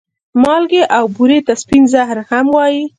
[0.41, 2.83] مالګې او بورې ته سپين زهر هم وايې